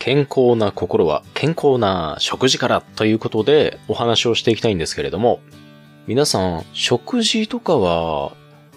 [0.00, 5.40] 健康な心は健康な食事からということでお話をしていきたいんですけれども、
[6.06, 8.32] 皆さん、食事とかは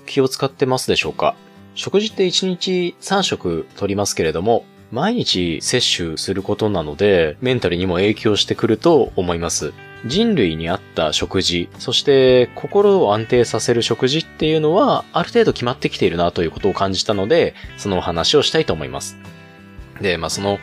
[0.06, 1.36] 気を使ってますでしょうか？
[1.76, 9.74] 食事って1日3食取りますけれども、毎日摂取することなので、メンタルにも影響してくると思います。
[10.06, 19.16] 人類に合った食事、そして心を安定させる食事っていうのは、ある程度決まってきているなということを感じたので、そのお話をしたいと思います。
[20.02, 20.60] で、まあその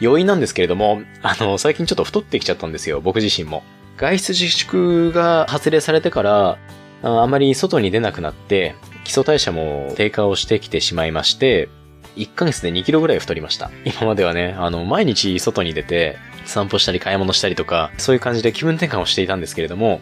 [0.00, 3.62] 要因なんですけれども、あの、最近ちょっと太ってきちゃったんですよ、僕自身も。
[3.96, 6.58] 外出自粛が発令されてから、
[7.02, 8.74] あまり外に出なくなって、
[9.04, 11.68] 基礎代謝も低下をしてきてしまいまして、
[12.16, 13.70] 1ヶ月で2キロぐらい太りました。
[13.84, 20.00] 今まではね、あの、毎日外に出て、散歩したり買い物したりとか、そういう感じで気分転換をしていたんですけれども、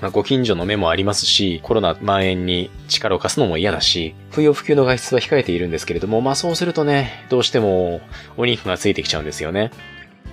[0.00, 8.00] まあ、ご近所の目もありますし、コロナ蔓延に力を貸すのも嫌だし、不要不急の外出は控えているんですけれども、まあそうするとね、どうしても
[8.36, 9.70] お肉がついてきちゃうんですよね。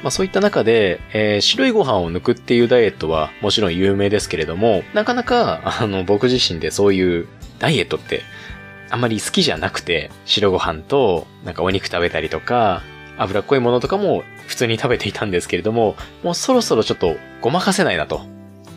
[0.02, 7.28] まあそういった中で、えー、白いご飯を抜くっていうダイエットはもちろん有名ですけれども、なかなか、あの、僕自身でそういう
[7.60, 8.22] ダイエットって
[8.90, 12.84] あんまり好きじゃなくて、白ご飯と、なんかお肉食べたりとか、
[13.18, 18.33] 脂っこいものとかも普通に食べていたんですけれども、もうそろそろちょっとごまかせないなと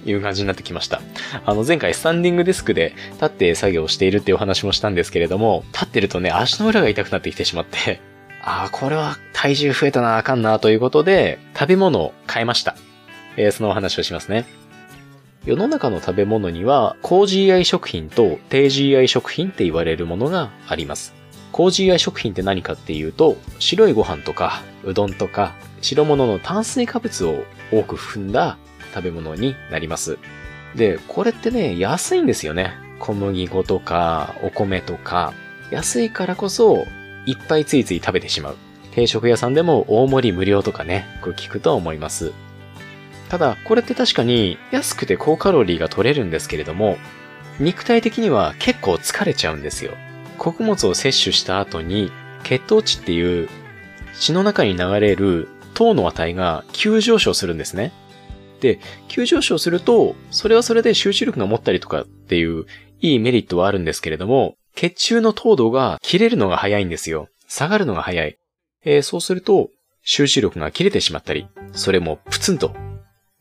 [0.06, 1.00] いう感じになってきました。
[1.44, 8.00] あの前回スタンディングデスクで立って作業しているっていうお話もしたんですけれども、立ってるとね、足の裏が痛くなってきてしまって、
[8.42, 12.76] ああ、これは体重増えたなあかんなということで、食べ物を変えました。
[13.36, 14.44] えー、そのお話をしますね。
[15.44, 21.14] 世の中の食べ物には、高 GI 食品と低 GI 食品って言われるものがあります。
[21.52, 28.58] 高 GI 食品って何かっていうと、白いご飯とか、うどんとか、白物の炭水化物を多く含んだ
[28.96, 30.18] 食べ物になります。
[30.74, 32.72] で、これってね、安いんですよね。
[32.98, 35.34] 小麦粉とか、お米とか、
[35.70, 36.86] 安いからこそ、
[37.26, 38.56] いっぱいついつい食べてしまう。
[38.92, 42.32] 定食屋さんでも大盛り無料とかね、これ聞くと思います。
[43.28, 46.96] ただ、これって確かに安くて高カロリーが取れるんですけれども、
[47.60, 49.92] 肉体的には結構疲れちゃうんですよ。
[50.38, 52.10] 穀物を摂取した後に、
[52.44, 53.48] 血糖値っていう
[54.14, 57.92] 血の中に流れる糖の値が急上昇するんですね。
[58.60, 58.78] で、
[59.08, 62.66] 急上昇すると、それはそれで集中力が持ったりとかっていう
[63.00, 67.28] いいメリットはあるんですけれども、血中の糖度が切れるのが早いんですよ。
[67.48, 68.36] 下がるのが早い。
[68.84, 69.70] えー、そうすると、
[70.02, 72.74] 集中力が切れてしまったり、それもプツンと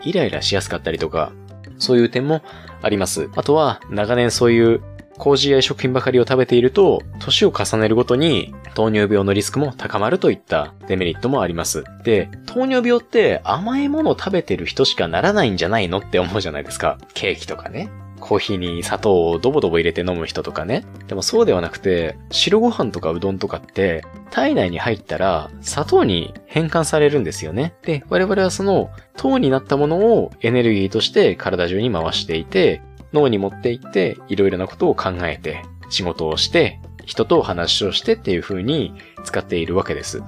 [0.04, 1.32] イライラしやすかったりとか、
[1.78, 2.42] そういう点も
[2.82, 3.30] あります。
[3.36, 4.82] あとは、長年そういう
[5.18, 11.84] 高 GI 食品ばかりを食べていると、年を重ねるごとに糖尿病のリスクも高まるといったデメリットもあります。
[12.04, 16.98] で、糖尿病って甘いものを食べてる人しかならないんじゃないのって思うじゃないですか。
[17.14, 17.90] ケーキとかね。
[18.20, 20.84] コーヒーに砂糖をドボドボ入れて飲む人とかね。
[21.08, 27.74] でもそうではなくて、白ご飯とかうどんとかって、体内に入ったら砂糖に変換されるんですよね。
[27.84, 32.82] で、我々はその糖になったものをエネルギーとして体中に回していて、
[33.16, 38.94] 脳に持っていって、いろいろなことを考えて、仕事をして、人と話をしてっていう風に
[39.24, 40.22] 使っているわけです。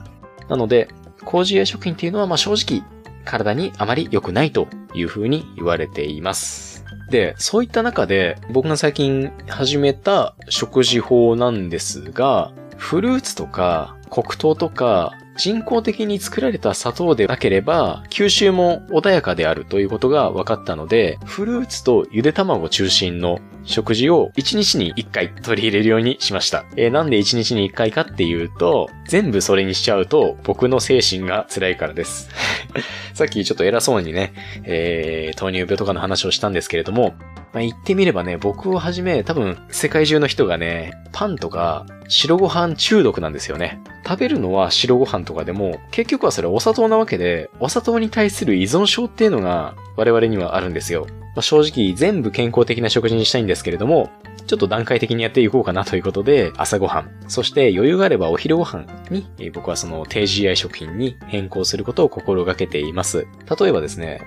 [0.50, 0.88] なので、
[1.26, 2.84] 高 GI 食品っていうのはまあ正直
[3.26, 6.86] 体にあまり良くないという風に言われています。
[7.10, 26.66] で、そういった中で僕が最近始めた食事法なんですが、フルーツとか黒糖とか人工的に作られた砂糖でなければ、吸収も穏やかであるということが分かったので、フルーツとゆで卵中心の食事を1日に1回取り入れるようにしました。
[26.76, 32.30] えー、なんで1日に1回かっていうと、全部それにしちゃうと僕の精神が辛いからです。
[33.14, 34.34] さっきちょっと偉そうにね、
[34.64, 37.16] えー、糖尿病とかの話をしたんですけれども、
[37.54, 43.82] まあ、言ってみればね、僕をはじめ多分世界中の人がね、パンとか白ご飯中毒なんですよね。
[44.08, 51.08] 食べるのは白ご飯とかでも、結局はそれお砂糖なわけで、お砂糖に対する依存症っていうのが我々にはあるんですよ。
[51.38, 54.10] まあ、正直全部健康的な食事にしたいんですけれども、
[54.48, 63.28] ちょっと段階的にやっていこうかなということで、朝ごはん、そして余裕があればお昼ご飯に、僕はその低 GI 食品に変更することを心がけています。
[63.60, 64.22] 例えばですね、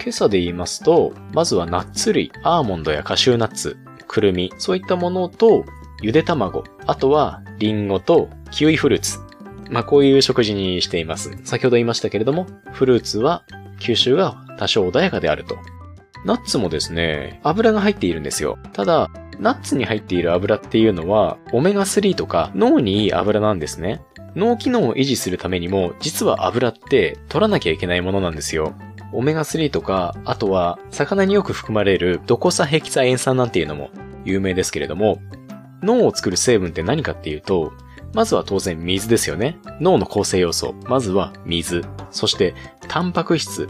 [0.00, 3.76] 今朝で言いますと、まずはナッツ類、アーモンドやカシューナッツ、
[4.08, 5.66] くるみ、そういったものと、
[6.00, 9.18] ゆで卵、あとはリンゴとキウイフルーツ。
[9.68, 11.36] まあ、こういう食事にしています。
[11.44, 13.44] 先ほど言いましたけれども、フルーツは
[13.80, 15.58] 吸収が多少穏やかであると。
[16.24, 18.58] ナッツもですね、油が入っているんですよ。
[18.72, 24.02] ただ、ナッツに入っている油っていうのは、オメガ3とか脳にいい油なんですね。
[24.34, 28.74] 脳機能を維持するためにも、実は油って取らなきゃいけないものなんですよ。
[29.12, 33.90] オメガ3とか、あとは、魚によく含まれるドコサヘキサ塩酸なんていうのも
[34.24, 35.20] 有名ですけれども、
[35.82, 37.72] 脳を作る成分って何かっていうと、
[38.12, 39.58] まずは当然水ですよね。
[39.80, 40.74] 脳の構成要素。
[40.86, 41.84] まずは水。
[42.10, 42.54] そして、
[42.88, 43.68] タンパク質。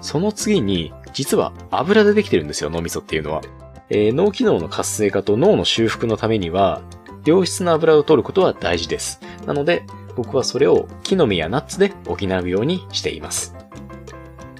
[0.00, 3.42] その次に、実は油でできてるんですよ、脳みそっていうのは。
[3.88, 6.82] えー、脳機能の活性化と脳の修復のためには、
[7.24, 9.20] 良質な油を取ることは大事です。
[9.46, 9.84] なので、
[10.16, 13.54] 僕はそれを木の実やナッツで補うようにしています。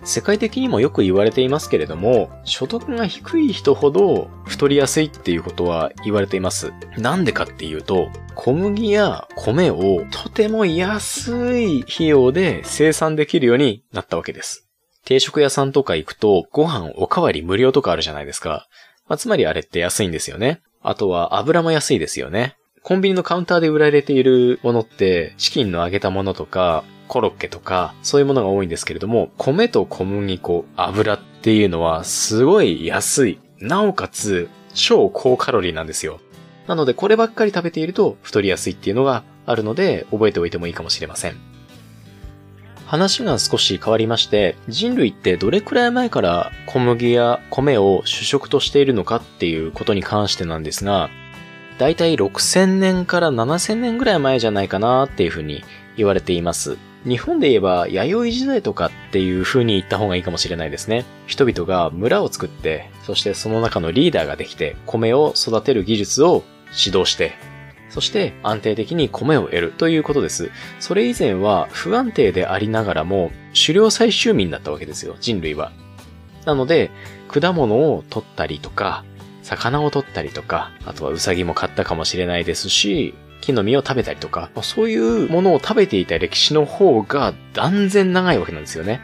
[0.02, 6.73] 世界的にもよく言われていますけれども、所得が低い人ほど太りやすいっていうことは言われています。
[6.96, 14.69] なんでかっていうと、小麦や米をとても安い費用で生産できるようになったわけです。
[15.05, 18.67] 定食屋さんとか行くとご飯おかわり無料とかあるじゃないですか。
[19.08, 20.61] まあ、つまりあれって安いんですよね。
[20.82, 22.56] あとは油も安いですよね。
[22.82, 33.41] コンビニのカウンターで売られているものって、チキンの揚げたものとか、コロッケとか、そういうものが多いんですけれども、米と小麦粉、油っていうのはすごい安い。
[33.58, 36.20] なおかつ、超高カロリーなんですよ。
[36.67, 41.50] なので、こればっかり食べていると太りやすいっていうのがあるので、覚えておいてもいいかもしれません。
[42.90, 51.08] 話が少し変わりまして、人類ってどれくらい前から小麦や米を主食としているのかっていうことに関してなんですが、
[51.78, 55.62] だいたい6000年から7000年ぐらい前じゃないかなっていうふうに
[55.96, 56.78] 言われています。
[57.04, 61.04] 日本で言えば弥生時代とかっていう風に言った方がいいかもしれないですね。
[61.28, 66.43] 人々が村を作って、そしてその中のリーダーができて、米を育てる技術を
[66.76, 67.34] 指導して、
[67.90, 70.50] そして安定的に米を得るということです。
[70.78, 75.72] それ以前は不安定でありながらも狩猟採集民だったわけですよ、人類は。
[76.46, 76.90] なので、
[77.28, 79.04] 果物を取ったりとか、
[79.42, 89.00] 魚を取ったりとか、あとはウサギも買ったかもしれないですし、木の実を食べたりとか、そういうものを食べていた歴史の方が断然長いわけなんですよね。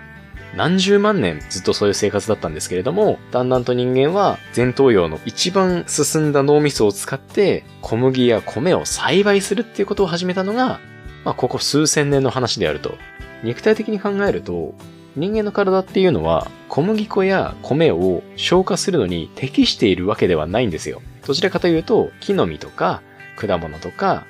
[0.56, 10.80] 何十万年ずっとそういう生活だったんですけれども、だんだんと人間は前頭葉の一番進んだ脳みそを使って小麦や米を栽培するっていうことを始めたのが、
[11.24, 12.96] まあここ数千年の話であると。
[13.44, 14.74] 肉体的に考えると、
[15.14, 21.02] 人間の体っていうのは小麦粉や米を消化するのに適しているわけではないんですよ。
[21.26, 23.02] どちらかというと、木の実とか
[23.36, 24.24] 果物とか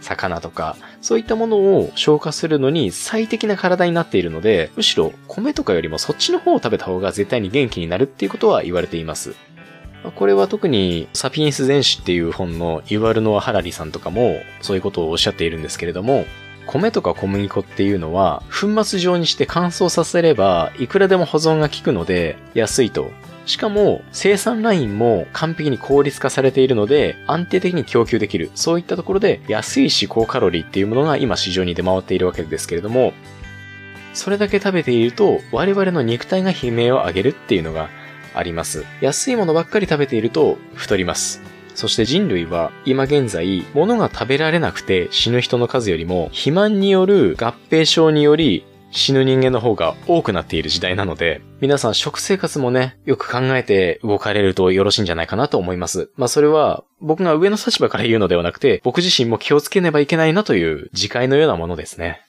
[0.00, 9.34] 魚とか、そういったものを消化するのに最適な体になっているので、むしろ米とかよりもそっちの方を食べた方が絶対に元気になるっていうことは言われています。
[10.14, 16.24] これは特にサピエンス全史っていう本のイワルノア・ハラリさんとかもそういうことをおっしゃっているんですけれども、
[16.68, 23.10] 米とか小麦粉っていうのは粉末状にして乾燥させればいくらでも保存が効くので安いと
[23.46, 28.50] しかも生産ラインも完璧に効率化されているので安定的に供給できる。
[28.54, 33.14] そういったところで安いし高カロリーっていうものが今市場に出回っているわけですけれども、
[34.12, 37.88] それだけ食べていると我々の肉体が悲鳴を上げるっていうのが
[38.34, 38.84] あります。
[39.00, 41.40] 安いものばっかり食べていると太ります。
[41.78, 56.10] そして人類は今現在、物が食べられなくて死ぬ人の数よりも、肥満による合併症により死ぬ人間の方が多くなっている時代なので、皆さん食生活もね、よく考えて動かれるとよろしいんじゃないかなと思います。
[56.16, 62.22] まあそれは僕が上の立場から言うのではなくて、僕自身も気をつけねばいけないなという自戒のようなものですね。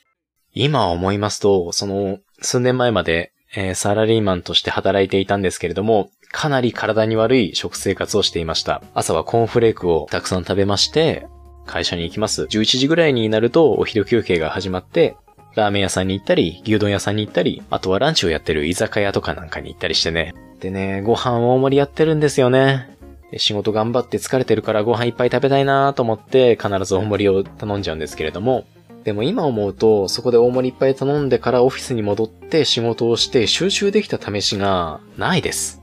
[0.54, 8.82] 今思いますと、その数年前まで、え、サラリーマンとして働いていたんですけれども、かなり体に悪い食生活をしていました。
[8.94, 11.28] 朝はコーンフレークをたくさん食べまして、
[11.66, 12.44] 会社に行きます。
[12.44, 15.16] 11時ぐらいになるとお昼休憩が始まって、
[15.56, 20.34] ラーメン屋さんに行ったり、牛丼屋さんに行ったり、あとはランチをやってる居酒屋とかなんかに行ったりしてね。
[20.60, 22.98] でね、ご飯大盛りやってるんですよね。
[23.38, 28.66] 仕事頑張って疲れてるからご飯いっぱい食べたいなと思って必ず大盛りを頼んじゃうんですけれども、
[29.04, 35.79] でも今思うと、そこで大盛りいっぱい頼んでからオフィスに戻って仕事をして集中できた試しがないです。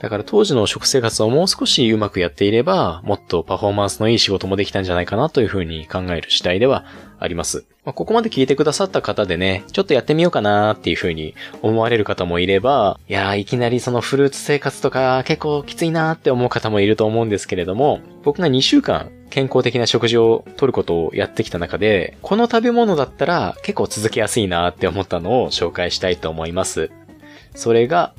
[0.00, 6.86] だから当時の食生活をもう少しうまくやっていれば、もっとパフォーマンスのいい仕事もできたんじゃないかなというふうに考える次第では
[7.18, 7.66] あります。
[7.84, 26.90] まあ、ここまで聞いてくださった方でね、ちょっとやってみようかなっていうふうに思われる方もいれば、いやー、いきなりそのフルーツ生活とか結構きついなーって思う方もいると思うんですけれども、僕が2週間健康的な食事をとることをやってきた中で、この食べ物だったら結構続けやすいなーって思ったのを紹介したいと思います。
[27.54, 28.14] それが、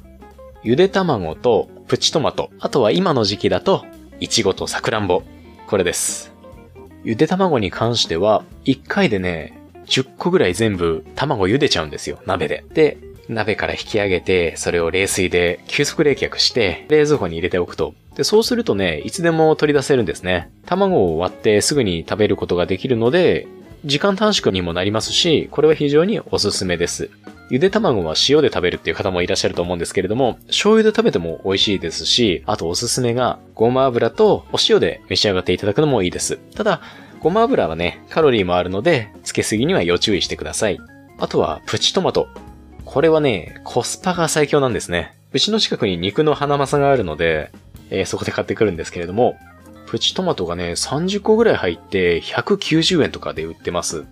[0.63, 3.83] ゆで卵とプチトマト、あとは今の時期だと、
[4.19, 5.23] いちごとさくらんぼ。
[5.65, 6.31] これです。
[7.03, 12.63] ゆで卵に関しては、1回でね、10個ぐらい全部卵茹でちゃうんですよ、鍋で。
[12.75, 17.95] で、鍋から引き上げて、それを冷水で急速冷却して、冷蔵庫に入れておくと。
[18.15, 20.51] で、そうするとね、いつでも取り出せるんですね。
[20.67, 23.47] 卵を割ってすぐに食べることができるので、
[23.83, 27.09] 時間短縮にもなりますし、これは非常におすすめです。
[27.51, 36.37] ゆで卵は塩で食べるっていう方もいらっしゃると思うんですけれども、醤油で食べても美味しいですし、あとおすすめがごま油とお塩で召し上がっていただくのもいいです。
[36.55, 36.79] ただ、
[37.19, 40.79] ごま油はね、カロリーもあるので、つけすぎには要注意してください。
[41.19, 42.29] あとは、プチトマト。
[42.85, 45.13] これはね、コスパが最強なんですね。
[45.33, 47.51] うちの近くに肉の花正があるので、
[47.89, 49.35] えー、そこで買ってくるんですけれども、
[49.87, 54.05] プチトマトがね、30個ぐらい入って190円とかで売ってます。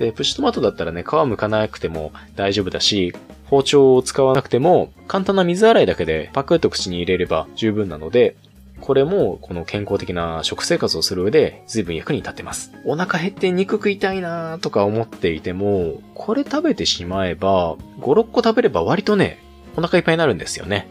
[0.00, 3.14] で、プチトマトだったらね、皮剥かなくても大丈夫だし、
[3.44, 8.34] 包丁を使わなくても、簡単な水洗いだけでパクッと口に入れれば十分なので、
[8.80, 12.72] これもこの健康的な食生活をする上で随分役に立ってます。
[12.86, 19.38] お腹減って肉食いたいなーとか思っていても、これ食べてしまえば、5、6個食べれば割とね、
[19.76, 20.88] お腹いっぱいになるんですよね。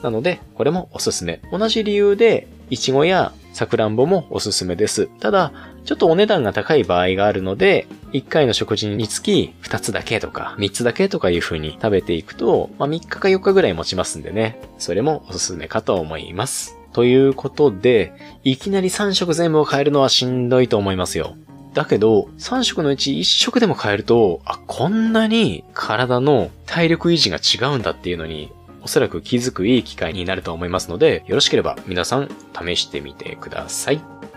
[0.00, 1.40] なので、これもおすすめ。
[1.50, 5.08] 同じ理由で、いちごやさくらんぼもおすすめです。
[5.18, 5.52] ただ、
[5.88, 14.60] ちょっとお値段が高い場合があるので、1回の食事につき2つだけとか3つだけとかいう風に食べていくと、まあ、3日か4日ぐらい持ちますんでね。
[14.76, 16.76] それもおすすめかと思います。
[16.92, 18.12] ということで、
[18.44, 21.36] いきなり3食全部を変えるのはしんどいと思いますよ。
[21.72, 28.52] だけど、3食のうち1食でも変えると、あ、こんなに体の体力維持が違うんだっていうのに
[28.82, 34.27] おそらく気づくいい機会になると思いますので、よろしければ皆さん試してみてください。